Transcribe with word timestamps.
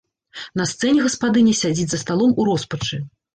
На 0.61 0.65
сцэне 0.71 1.03
гаспадыня 1.07 1.53
сядзіць 1.61 1.87
за 1.93 2.01
сталом 2.05 2.33
у 2.41 2.49
роспачы. 2.49 3.01